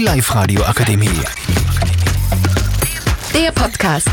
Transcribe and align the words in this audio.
Die 0.00 0.06
Live-Radio 0.06 0.62
Akademie. 0.62 1.10
Der 3.34 3.52
Podcast. 3.52 4.08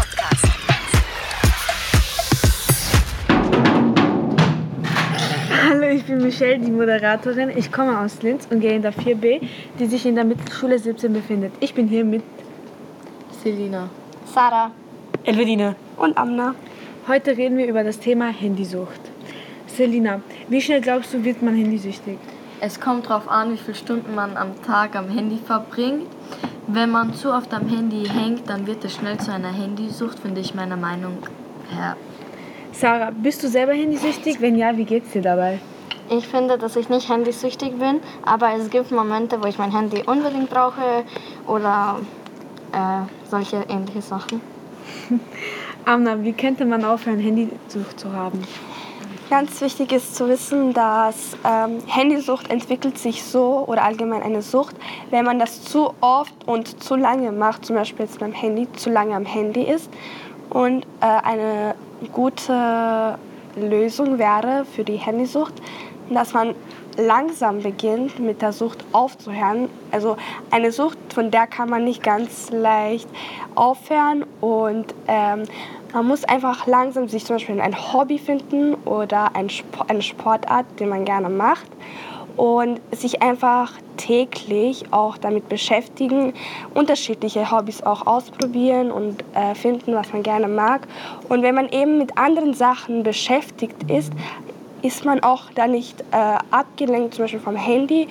Hallo, 5.64 5.88
ich 5.88 6.04
bin 6.04 6.18
Michelle, 6.18 6.60
die 6.60 6.72
Moderatorin. 6.72 7.52
Ich 7.56 7.72
komme 7.72 8.02
aus 8.02 8.22
Linz 8.22 8.50
und 8.50 8.60
gehe 8.60 8.76
in 8.76 8.82
der 8.82 8.94
4b, 8.94 9.40
die 9.80 9.86
sich 9.86 10.06
in 10.06 10.16
der 10.16 10.26
Mittelschule 10.26 10.78
17 10.78 11.14
befindet. 11.14 11.54
Ich 11.62 11.74
bin 11.74 11.88
hier 11.88 12.04
mit 12.04 12.24
Selina. 13.42 13.90
Sarah. 14.34 14.72
Elvedine. 15.24 15.78
Und 15.96 16.18
Amna. 16.18 16.54
Heute 17.08 17.38
reden 17.38 17.58
wir 17.58 17.66
über 17.66 17.86
das 17.86 17.98
Thema 17.98 18.28
Handysucht. 18.28 19.00
Selina, 19.68 20.20
wie 20.50 20.60
schnell 20.60 20.82
glaubst 20.82 21.14
du, 21.14 21.24
wird 21.24 21.42
man 21.42 21.56
handysüchtig? 21.56 22.18
Es 22.60 22.80
kommt 22.80 23.08
darauf 23.08 23.30
an, 23.30 23.54
wie 23.54 23.58
viele 23.58 23.76
Stunden 23.76 24.16
man 24.16 24.36
am 24.36 24.60
Tag 24.64 24.96
am 24.96 25.10
Handy 25.10 25.38
verbringt. 25.38 26.08
Wenn 26.66 26.90
man 26.90 27.14
zu 27.14 27.32
oft 27.32 27.54
am 27.54 27.68
Handy 27.68 28.08
hängt, 28.08 28.50
dann 28.50 28.66
wird 28.66 28.84
es 28.84 28.96
schnell 28.96 29.18
zu 29.20 29.32
einer 29.32 29.52
Handysucht, 29.52 30.20
finde 30.20 30.42
ich 30.42 30.56
meiner 30.56 30.76
Meinung 30.76 31.18
her. 31.70 31.96
Sarah, 32.72 33.12
bist 33.12 33.44
du 33.44 33.48
selber 33.48 33.74
handysüchtig? 33.74 34.42
Wenn 34.42 34.56
ja, 34.56 34.76
wie 34.76 34.86
geht's 34.86 35.12
dir 35.12 35.22
dabei? 35.22 35.60
Ich 36.10 36.28
finde, 36.28 36.58
dass 36.58 36.76
ich 36.76 36.90
nicht 36.90 37.10
handysüchtig 37.10 37.78
bin, 37.78 38.00
aber 38.26 38.54
es 38.56 38.70
gibt 38.70 38.92
Momente, 38.92 39.42
wo 39.42 39.48
ich 39.48 39.60
mein 39.60 39.72
Handy 39.72 40.04
unbedingt 40.06 40.50
brauche 40.50 41.04
oder 41.46 42.00
äh, 42.72 43.30
solche 43.30 43.66
ähnliche 43.70 44.02
Sachen. 44.02 44.42
Amna, 45.86 46.24
wie 46.24 46.34
könnte 46.34 46.66
man 46.66 46.84
aufhören, 46.84 47.20
Handysucht 47.20 48.00
zu 48.00 48.12
haben? 48.14 48.42
Ganz 49.30 49.60
wichtig 49.60 49.92
ist 49.92 50.16
zu 50.16 50.30
wissen, 50.30 50.74
dass 50.74 51.36
ähm, 51.44 51.80
Handysucht 51.86 52.50
entwickelt 52.50 52.98
sich 52.98 53.24
so 53.24 53.66
oder 53.68 53.84
allgemein 53.84 54.24
eine 54.24 54.42
Sucht, 54.42 54.76
wenn 55.10 55.26
man 55.26 55.38
das 55.38 55.64
zu 55.64 55.94
oft 56.00 56.34
und 56.46 56.82
zu 56.82 56.96
lange 56.96 57.34
macht, 57.34 57.66
zum 57.66 57.76
Beispiel 57.76 58.06
jetzt 58.06 58.20
beim 58.20 58.32
Handy, 58.32 58.72
zu 58.74 58.90
lange 58.90 59.16
am 59.16 59.26
Handy 59.26 59.64
ist. 59.64 59.90
Und 60.50 60.86
äh, 61.02 61.06
eine 61.06 61.76
gute 62.14 63.18
Lösung 63.58 64.18
wäre 64.18 64.66
für 64.74 64.86
die 64.86 64.96
Handysucht, 64.96 65.56
dass 66.10 66.34
man 66.34 66.56
langsam 66.98 67.62
beginnt, 67.62 68.20
mit 68.20 68.42
der 68.42 68.52
Sucht 68.52 68.84
aufzuhören. 68.92 69.70
Also 69.92 70.18
eine 70.52 70.72
Sucht, 70.72 70.98
von 71.14 71.32
der 71.32 71.48
kann 71.48 71.70
man 71.70 71.84
nicht 71.84 72.04
ganz 72.04 72.50
leicht 72.52 73.08
aufhören 73.56 74.26
und 74.42 74.94
ähm, 75.08 75.44
man 75.94 76.06
muss 76.06 76.24
einfach 76.26 76.68
langsam 76.68 77.08
sich 77.08 77.26
zum 77.26 77.38
Beispiel 77.38 77.62
ein 77.62 77.94
Hobby 77.94 78.18
finden 78.18 78.76
oder 78.86 79.36
ein 79.36 79.50
Sport, 79.50 79.90
eine 79.90 80.02
Sportart, 80.02 80.66
die 80.80 80.86
man 80.86 81.06
gerne 81.06 81.30
macht 81.30 81.68
und 82.36 82.80
sich 82.92 83.22
einfach 83.24 83.74
täglich 83.98 84.86
auch 84.92 85.18
damit 85.18 85.50
beschäftigen, 85.50 86.34
unterschiedliche 86.74 87.52
Hobbys 87.52 87.82
auch 87.82 88.06
ausprobieren 88.06 88.92
und 88.92 89.24
äh, 89.34 89.56
finden, 89.56 89.94
was 89.96 90.14
man 90.14 90.24
gerne 90.24 90.48
mag. 90.48 90.88
Und 91.30 91.42
wenn 91.42 91.56
man 91.56 91.68
eben 91.70 91.98
mit 91.98 92.18
anderen 92.18 92.54
Sachen 92.54 93.02
beschäftigt 93.02 93.90
ist, 93.90 94.14
ist 94.82 95.06
man 95.06 95.22
auch 95.22 95.52
da 95.56 95.68
nicht 95.68 96.02
äh, 96.12 96.38
abgelenkt, 96.52 97.16
zum 97.16 97.26
Beispiel 97.26 97.40
vom 97.40 97.56
Handy. 97.56 98.08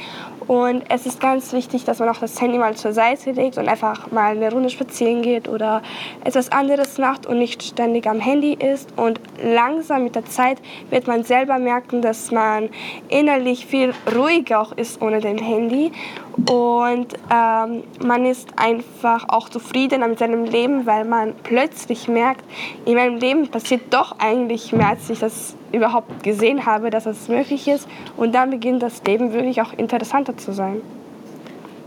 Und 0.46 0.84
es 0.88 1.06
ist 1.06 1.20
ganz 1.20 1.52
wichtig, 1.52 1.84
dass 1.84 1.98
man 1.98 2.08
auch 2.08 2.18
das 2.18 2.40
Handy 2.40 2.58
mal 2.58 2.76
zur 2.76 2.92
Seite 2.92 3.32
legt 3.32 3.58
und 3.58 3.68
einfach 3.68 4.12
mal 4.12 4.36
eine 4.36 4.52
Runde 4.52 4.70
spazieren 4.70 5.22
geht 5.22 5.48
oder 5.48 5.82
etwas 6.24 6.52
anderes 6.52 6.98
macht 6.98 7.26
und 7.26 7.38
nicht 7.38 7.62
ständig 7.62 8.06
am 8.06 8.20
Handy 8.20 8.54
ist. 8.54 8.88
Und 8.96 9.20
langsam 9.42 10.04
mit 10.04 10.14
der 10.14 10.24
Zeit 10.24 10.58
wird 10.90 11.08
man 11.08 11.24
selber 11.24 11.58
merken, 11.58 12.00
dass 12.00 12.30
man 12.30 12.68
innerlich 13.08 13.66
viel 13.66 13.92
ruhiger 14.14 14.60
auch 14.60 14.72
ist 14.72 15.02
ohne 15.02 15.20
dem 15.20 15.38
Handy. 15.38 15.90
Und 16.36 17.14
ähm, 17.32 17.82
man 18.04 18.26
ist 18.26 18.48
einfach 18.56 19.24
auch 19.28 19.48
zufriedener 19.48 20.06
mit 20.06 20.18
seinem 20.18 20.44
Leben, 20.44 20.84
weil 20.84 21.06
man 21.06 21.34
plötzlich 21.42 22.08
merkt, 22.08 22.44
in 22.84 22.94
meinem 22.94 23.16
Leben 23.16 23.48
passiert 23.48 23.82
doch 23.90 24.18
eigentlich 24.18 24.72
mehr, 24.72 24.90
als 24.90 25.08
ich 25.08 25.18
das 25.18 25.56
überhaupt 25.72 26.22
gesehen 26.22 26.66
habe, 26.66 26.90
dass 26.90 27.04
das 27.04 27.28
möglich 27.28 27.66
ist. 27.68 27.88
Und 28.18 28.34
dann 28.34 28.50
beginnt 28.50 28.82
das 28.82 29.02
Leben 29.04 29.32
wirklich 29.32 29.62
auch 29.62 29.72
interessanter 29.72 30.36
zu 30.36 30.52
sein. 30.52 30.82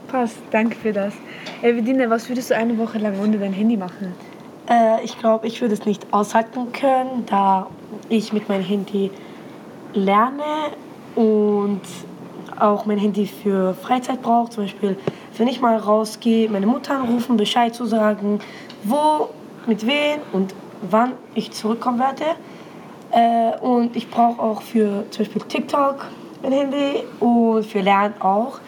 Passt, 0.08 0.38
danke 0.50 0.76
für 0.76 0.92
das. 0.92 1.14
Elvedine, 1.62 2.10
was 2.10 2.28
würdest 2.28 2.50
du 2.50 2.56
eine 2.56 2.76
Woche 2.80 2.98
lang 2.98 3.20
ohne 3.22 3.38
dein 3.38 3.54
Handy 3.54 3.78
machen? 3.78 4.16
Äh, 4.68 5.04
ich 5.04 5.20
glaube, 5.20 5.46
ich 5.46 5.62
würde 5.62 5.76
es 5.76 5.86
nicht 5.86 6.12
aushalten 6.12 6.72
können, 6.74 7.26
da 7.28 7.68
ich 8.10 8.34
mit 8.34 8.50
meinem 8.50 8.64
Handy 8.64 9.12
lerne 9.94 10.72
und 11.16 11.82
auch 12.60 12.86
mein 12.86 12.98
Handy 12.98 13.26
für 13.26 13.74
Freizeit 13.74 14.22
brauche. 14.22 14.50
Zum 14.50 14.64
Beispiel, 14.64 14.98
wenn 15.38 15.48
ich 15.48 15.62
mal 15.62 15.78
rausgehe, 15.78 16.50
meine 16.50 16.66
Mutter 16.66 16.96
anrufen, 16.96 17.38
Bescheid 17.38 17.74
zu 17.74 17.86
sagen, 17.86 18.40
wo, 18.84 19.30
mit 19.68 19.86
wem 19.86 20.20
und 20.34 20.54
wann 20.90 21.14
ich 21.36 21.52
zurückkommen 21.52 22.00
werde. 22.00 22.26
Äh, 23.12 23.58
und 23.60 23.96
ich 23.96 24.10
brauche 24.10 24.42
auch 24.42 24.62
für 24.62 25.06
zum 25.10 25.26
Beispiel 25.26 25.42
TikTok 25.44 26.06
ein 26.44 26.52
Handy 26.52 27.04
und 27.20 27.66
für 27.66 27.82
Lernen 27.82 28.14
auch, 28.22 28.60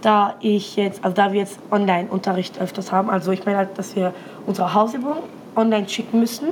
da 0.00 0.34
ich 0.40 0.76
jetzt, 0.76 1.04
also 1.04 1.14
da 1.14 1.32
wir 1.32 1.40
jetzt 1.40 1.58
Online-Unterricht 1.70 2.60
öfters 2.60 2.90
haben. 2.90 3.10
Also 3.10 3.32
ich 3.32 3.44
meine 3.44 3.58
halt, 3.58 3.78
dass 3.78 3.94
wir 3.94 4.14
unsere 4.46 4.72
Hausübung 4.72 5.16
online 5.56 5.88
schicken 5.88 6.20
müssen. 6.20 6.48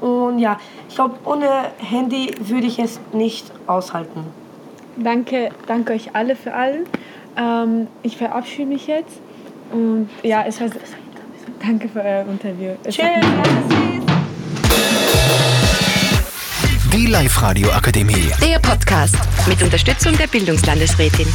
Und 0.00 0.38
ja, 0.38 0.58
ich 0.88 0.94
glaube, 0.94 1.16
ohne 1.24 1.48
Handy 1.78 2.34
würde 2.40 2.66
ich 2.66 2.78
es 2.78 3.00
nicht 3.12 3.50
aushalten. 3.66 4.26
Danke, 5.02 5.50
danke 5.66 5.92
euch 5.92 6.14
alle 6.14 6.34
für 6.34 6.52
allen. 6.52 6.84
Ähm, 7.36 7.86
ich 8.02 8.16
verabschiede 8.16 8.66
mich 8.66 8.86
jetzt. 8.86 9.20
Und 9.70 10.08
ja, 10.22 10.44
es 10.46 10.60
war. 10.60 10.68
Danke 11.60 11.88
für 11.88 12.00
euer 12.00 12.22
Interview. 12.22 12.70
Es 12.84 12.94
Tschüss. 12.94 13.06
Die 16.92 17.06
Live-Radio 17.06 17.70
Akademie. 17.70 18.30
Der 18.40 18.58
Podcast 18.58 19.16
mit 19.46 19.62
Unterstützung 19.62 20.16
der 20.16 20.26
Bildungslandesrätin. 20.26 21.26